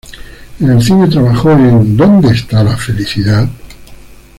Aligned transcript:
En 0.61 0.79
cine 0.81 1.07
trabajó 1.07 1.51
en 1.51 1.95
"Donde 1.95 2.29
Está 2.31 2.63
la 2.63 2.75
Felicidad? 2.75 3.47